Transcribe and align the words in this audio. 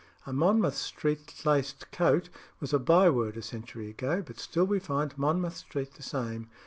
"A 0.25 0.33
Monmouth 0.33 0.77
Street 0.77 1.31
laced 1.45 1.91
coat" 1.91 2.29
was 2.59 2.73
a 2.73 2.79
byword 2.79 3.37
a 3.37 3.43
century 3.43 3.87
ago, 3.87 4.23
but 4.25 4.39
still 4.39 4.65
we 4.65 4.79
find 4.79 5.15
Monmouth 5.15 5.57
Street 5.57 5.93
the 5.93 6.01
same. 6.01 6.49